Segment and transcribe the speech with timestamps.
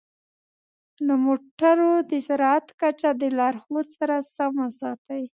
[1.07, 5.23] د موټرو د سرعت کچه د لارښود سره سم وساتئ.